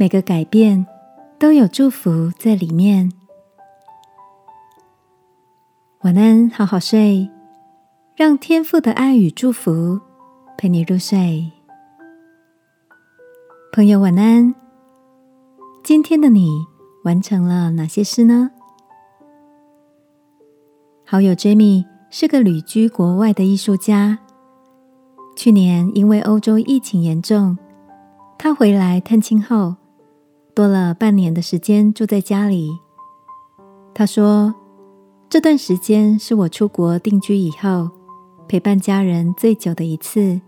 [0.00, 0.86] 每个改变
[1.40, 3.10] 都有祝福在里面。
[6.02, 7.28] 晚安，好好睡，
[8.14, 10.00] 让天父的爱与祝福
[10.56, 11.50] 陪你入睡。
[13.72, 14.54] 朋友，晚安。
[15.82, 16.48] 今天的你
[17.02, 18.52] 完成了哪些事呢？
[21.04, 24.20] 好友 Jamie 是个旅居国外的艺术家。
[25.34, 27.58] 去年因为欧洲疫情严重，
[28.38, 29.74] 他回来探亲后，
[30.58, 32.80] 多了半年的时间住在家里。
[33.94, 34.52] 他说
[35.30, 37.88] ：“这段时间是我出国定居以后
[38.48, 40.40] 陪伴家人最久的一次。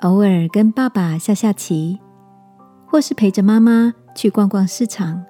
[0.00, 2.00] 偶尔跟爸爸下下棋，
[2.86, 5.22] 或是陪着妈妈去逛逛市场。”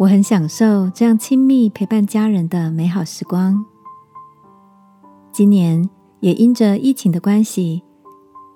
[0.00, 3.62] 我很享受这样亲密陪伴家人的美好时光。
[5.30, 7.84] 今年也因着疫情的关系，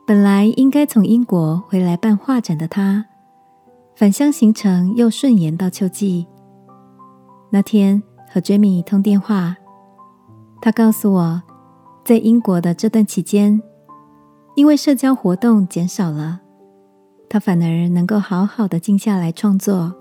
[0.07, 3.05] 本来应该从英国回来办画展的他，
[3.99, 6.25] 返乡行程又顺延到秋季。
[7.51, 8.01] 那天
[8.33, 9.57] 和 Jamie 通电话，
[10.63, 11.43] 他告诉我，
[12.05, 13.61] 在英国的这段期间，
[14.55, 16.39] 因为社交活动减少了，
[17.29, 19.93] 他反而能够好好的静下来创作。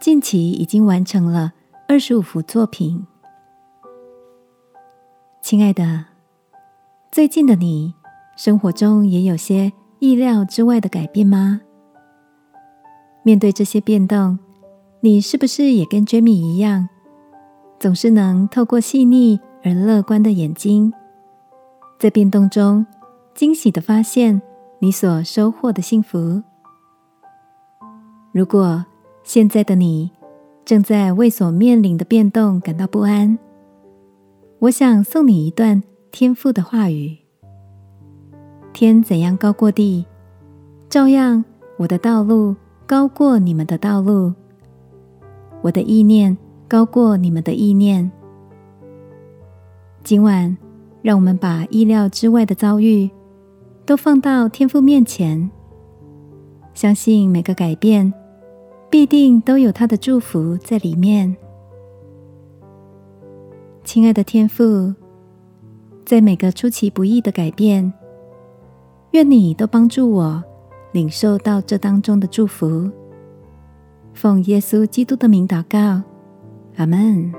[0.00, 1.52] 近期已经完成了
[1.86, 3.06] 二十五幅作品。
[5.42, 6.06] 亲爱的，
[7.10, 7.92] 最近的你，
[8.38, 11.60] 生活中也有些意料之外的改变吗？
[13.22, 14.38] 面对这些变动，
[15.00, 16.88] 你是不是也跟 Jamie 一样，
[17.78, 20.92] 总是能透过细腻而乐观的眼睛，
[21.98, 22.84] 在变动中
[23.34, 24.42] 惊喜的发现
[24.80, 26.42] 你所收获的幸福？
[28.32, 28.84] 如果
[29.22, 30.10] 现在的你
[30.64, 33.38] 正在为所面临的变动感到不安。
[34.60, 37.18] 我想送你一段天赋的话语：
[38.72, 40.06] 天怎样高过地，
[40.88, 41.44] 照样
[41.78, 42.54] 我的道路
[42.92, 44.34] 高过你们的道路，
[45.62, 46.36] 我的意念
[46.68, 48.12] 高过你们的意念。
[50.04, 50.54] 今晚，
[51.00, 53.10] 让我们把意料之外的遭遇
[53.86, 55.50] 都放到天父面前，
[56.74, 58.12] 相信每个改变。
[58.90, 61.34] 必定都有他的祝福在里面，
[63.84, 64.94] 亲爱的天父，
[66.04, 67.90] 在每个出其不意的改变，
[69.12, 70.44] 愿你都帮助我
[70.92, 72.90] 领受到这当中的祝福。
[74.14, 76.02] 奉耶稣基督的名祷告，
[76.76, 77.32] 阿门。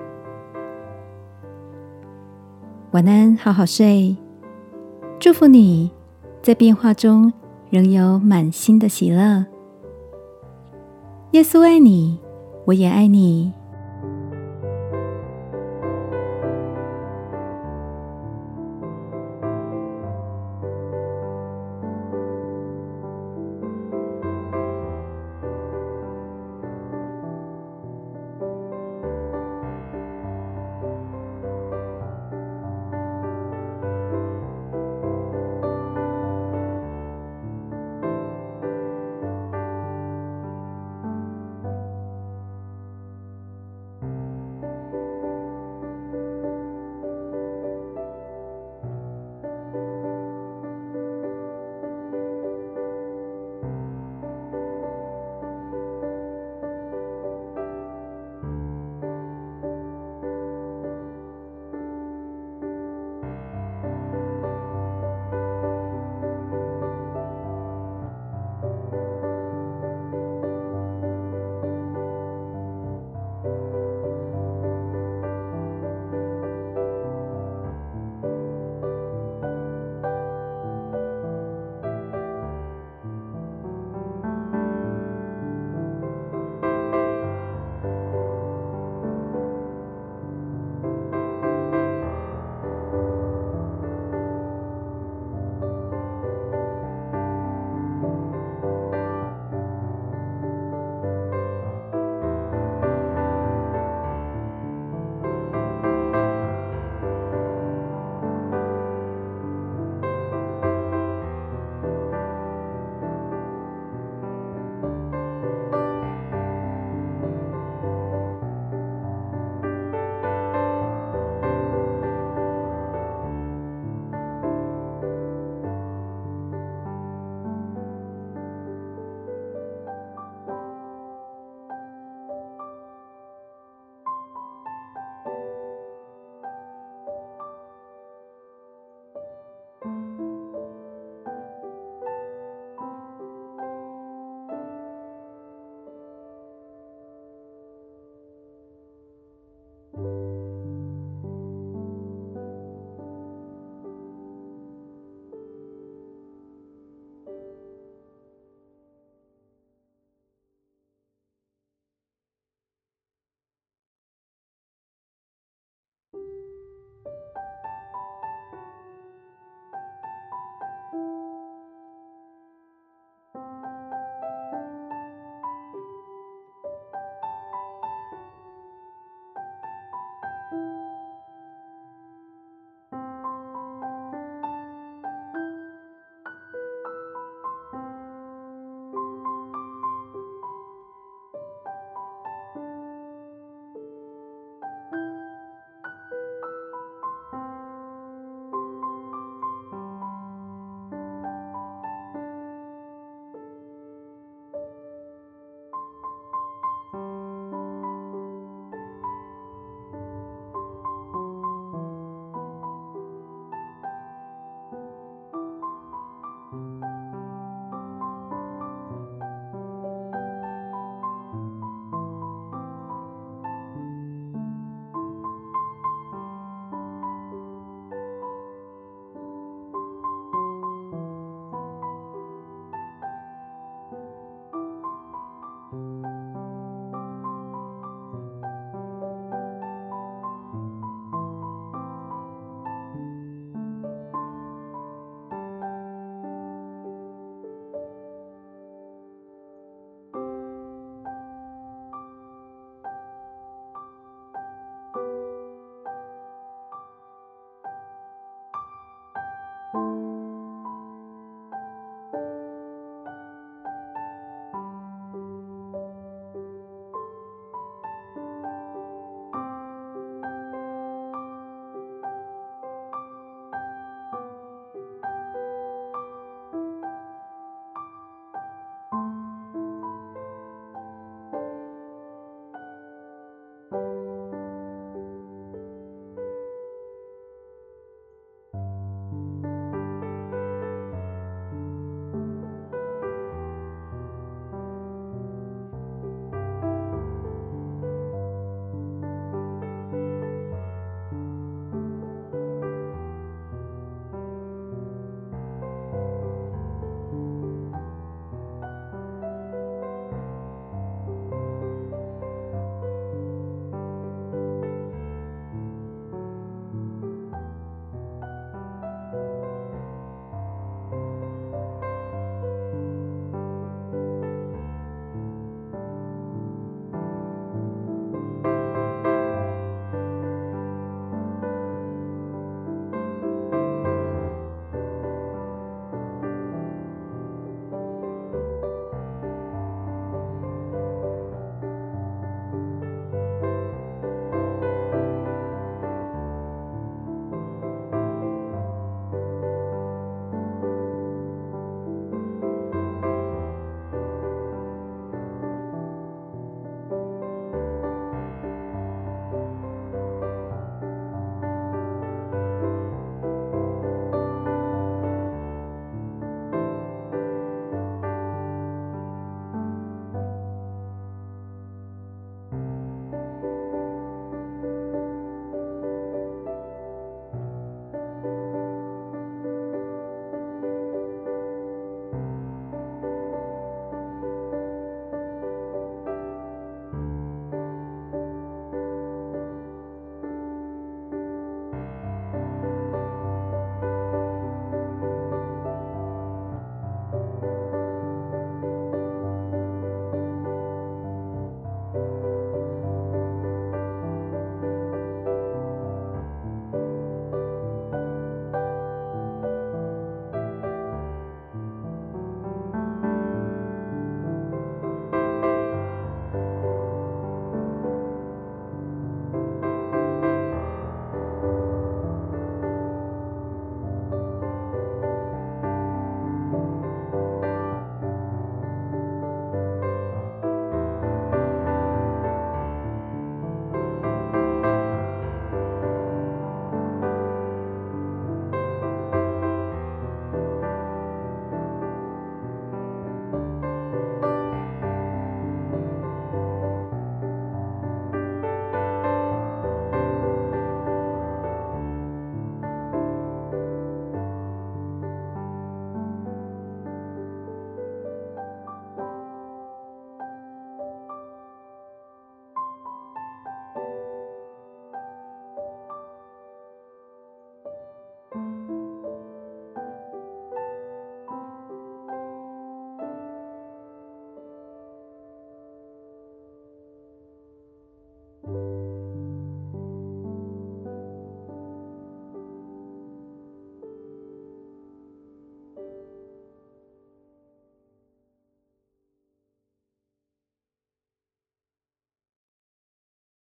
[2.91, 4.17] 晚安，好好睡。
[5.19, 5.89] 祝福你
[6.41, 7.31] 在变化中
[7.69, 9.45] 仍有满心的喜乐。
[11.31, 12.19] 耶稣爱你，
[12.65, 13.53] 我也爱你。